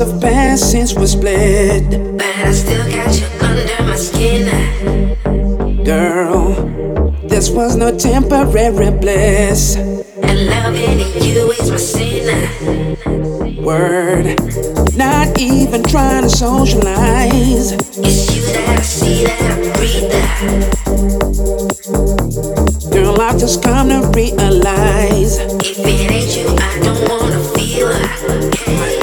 [0.00, 1.90] have passed since we split.
[2.16, 4.46] But I still got you under my skin.
[5.84, 6.54] Girl,
[7.28, 9.76] this was no temporary bliss.
[9.76, 12.96] And loving you is my sin.
[13.62, 14.40] Word,
[14.96, 17.72] not even trying to socialize.
[17.72, 20.10] It's you that I see, that I breathe.
[22.90, 28.52] Girl, I've just come to realize If it ain't you, I don't wanna feel it.
[28.54, 29.00] Can't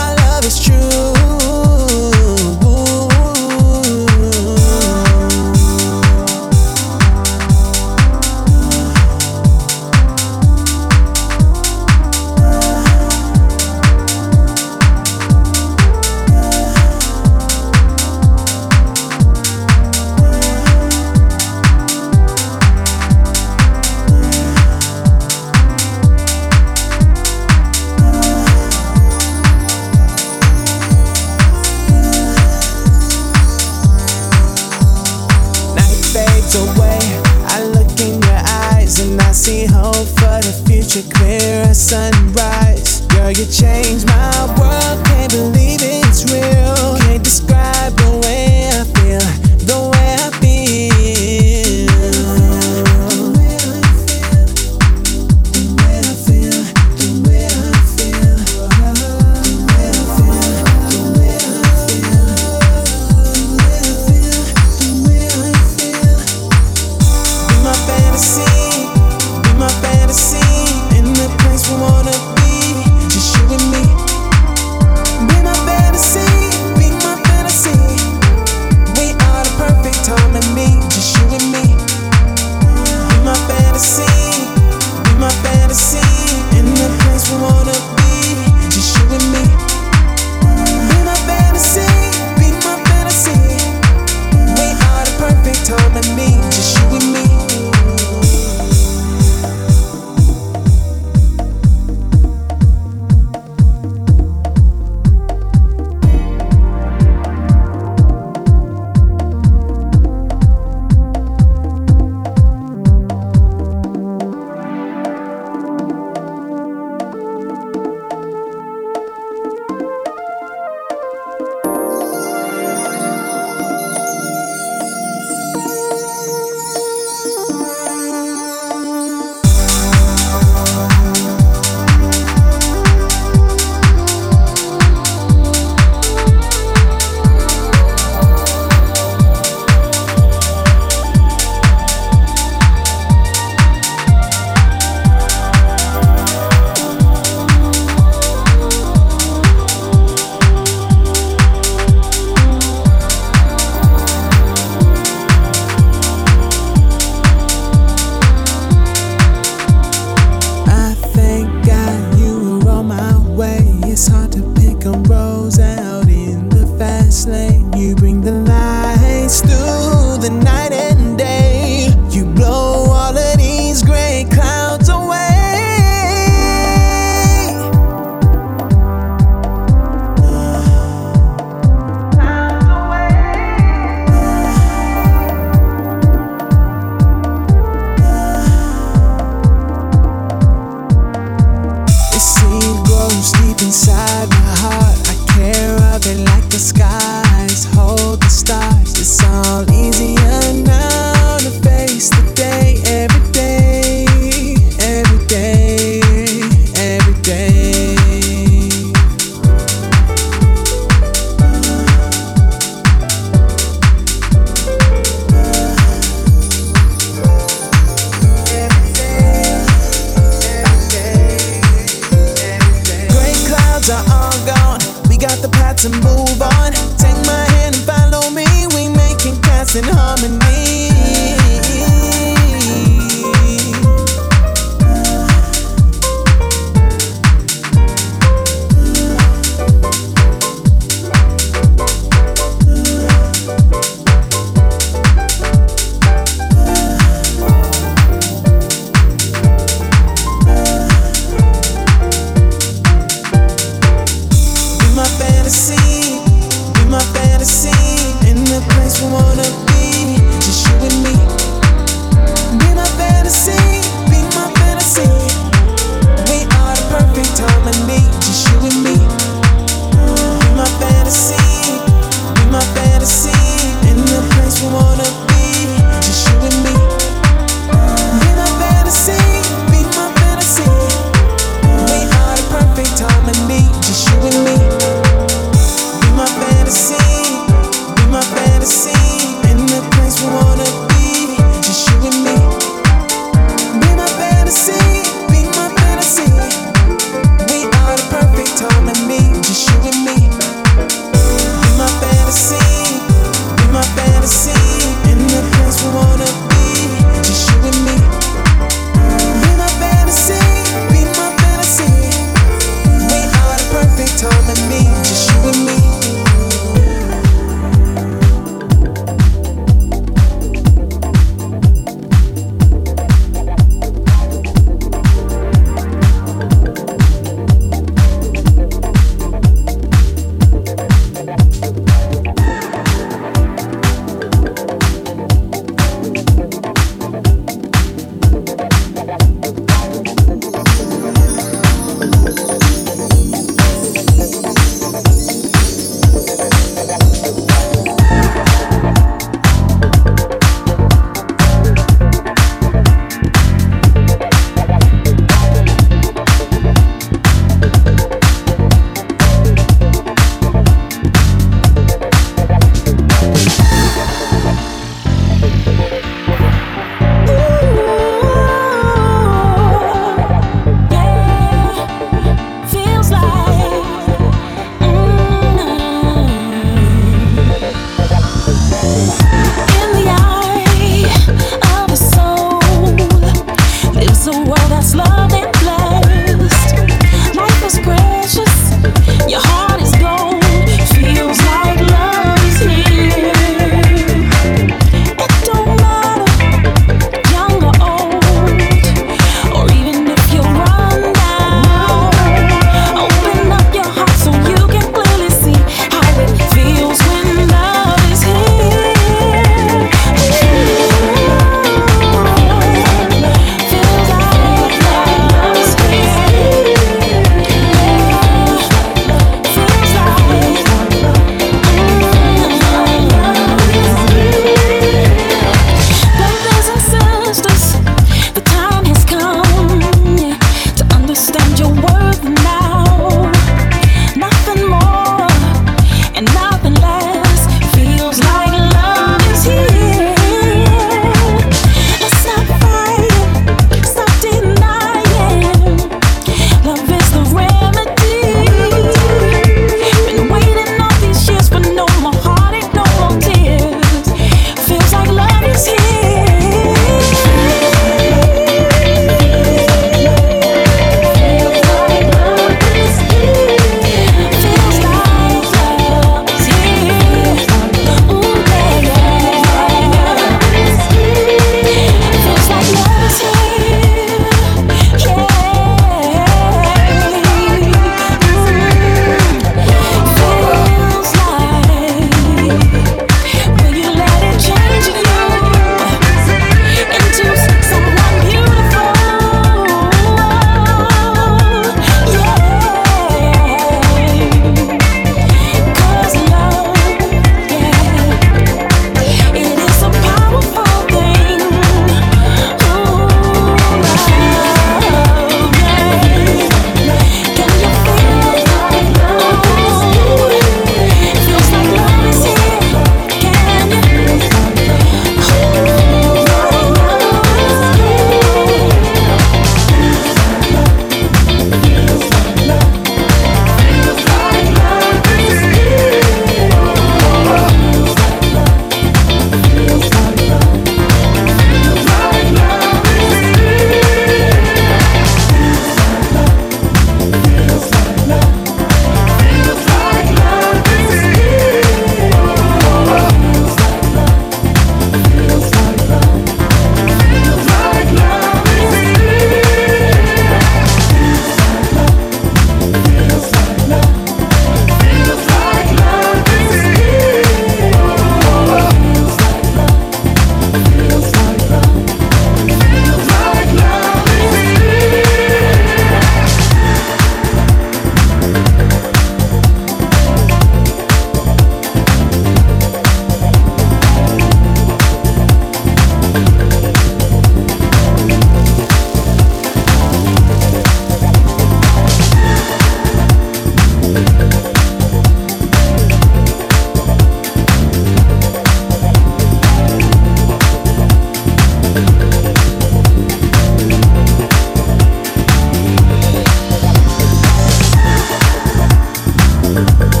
[599.53, 600.00] Thank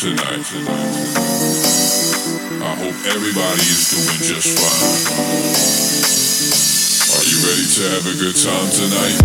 [0.00, 0.48] tonight.
[2.64, 4.96] I hope everybody is doing just fine.
[7.12, 9.19] Are you ready to have a good time tonight?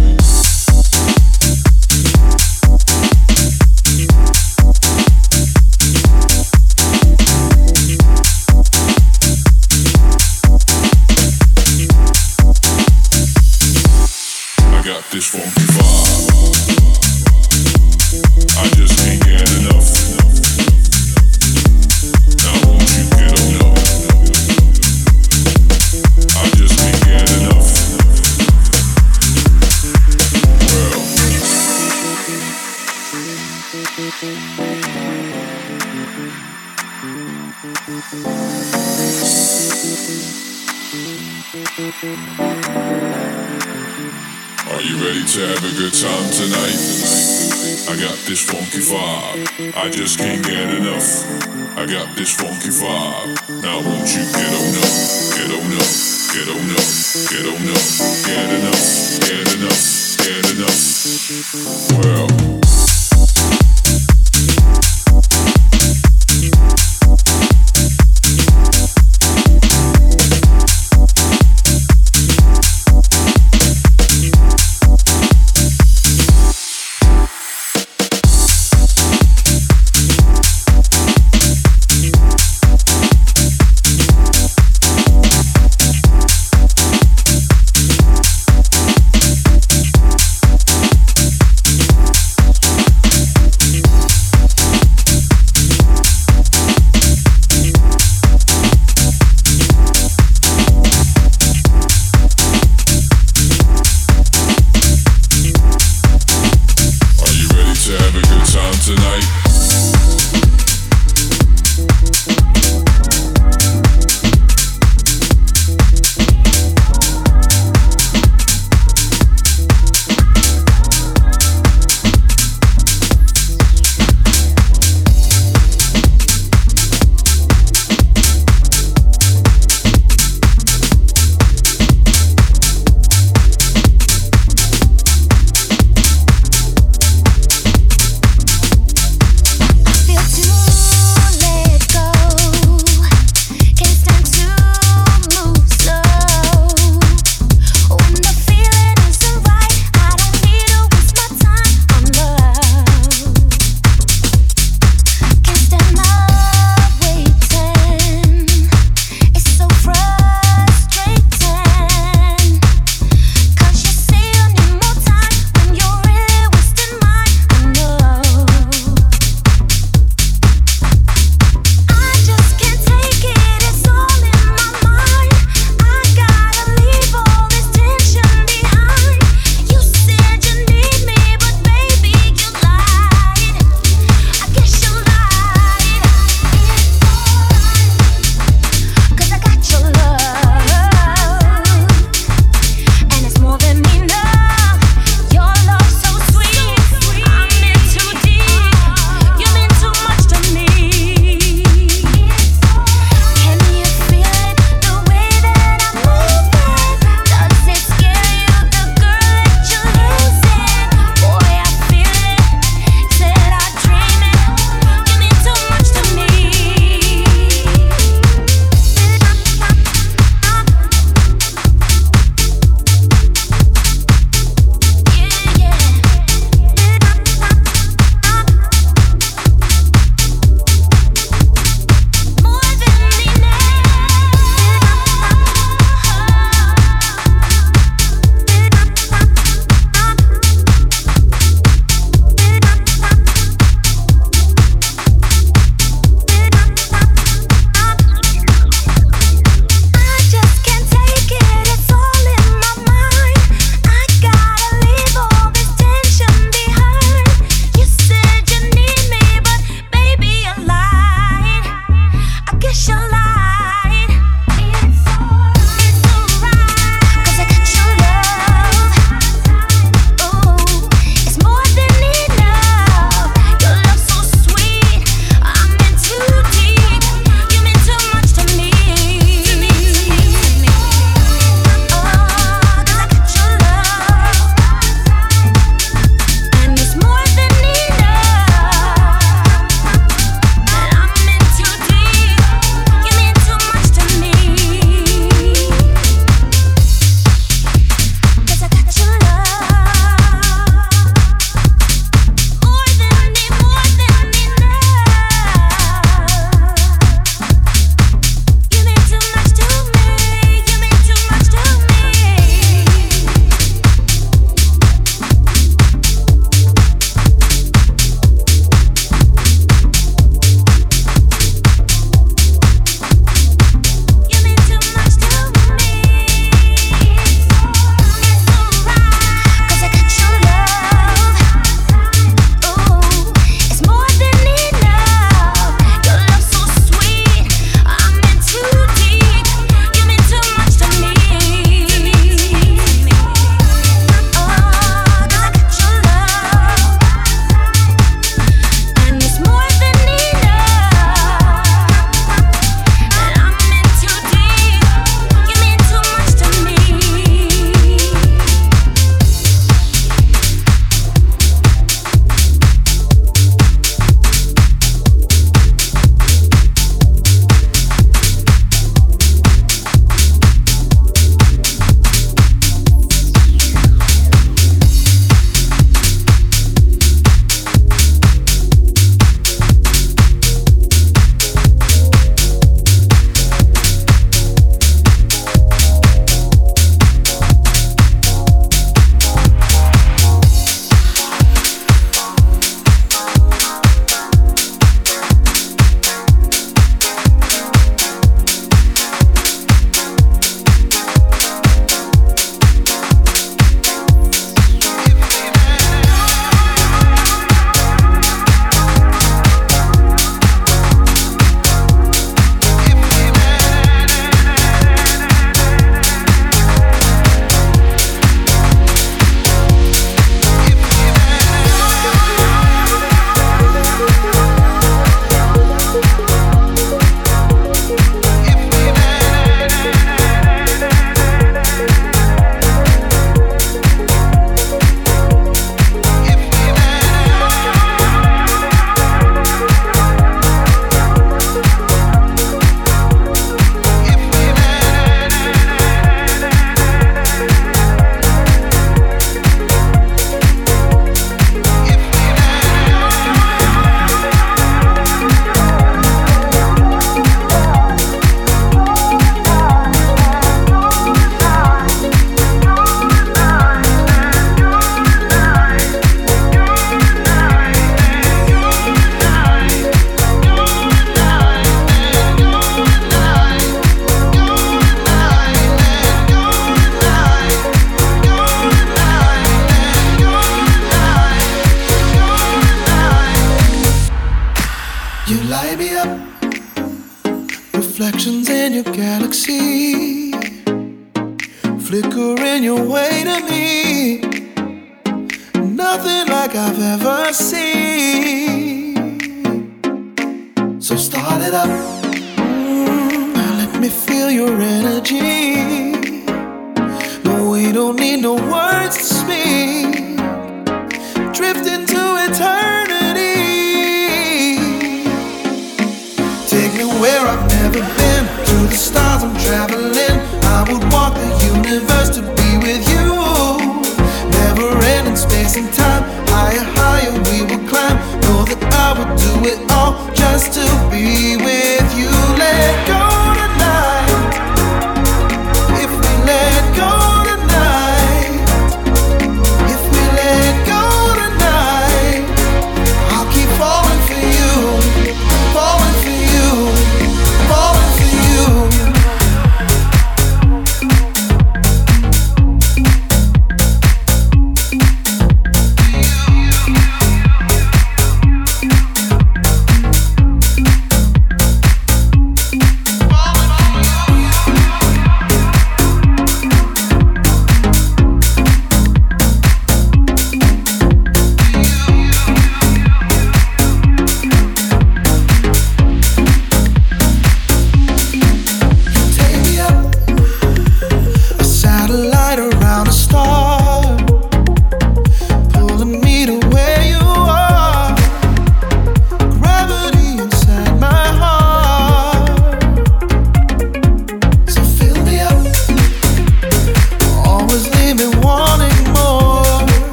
[49.85, 51.77] I just can't get enough.
[51.77, 53.61] I got this funky vibe.
[53.61, 54.95] Now won't you get on up,
[55.37, 55.93] get on up,
[56.33, 56.89] get on up,
[57.29, 58.24] get on up.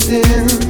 [0.00, 0.61] something.